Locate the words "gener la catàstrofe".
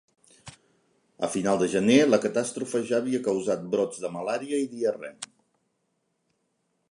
1.73-2.81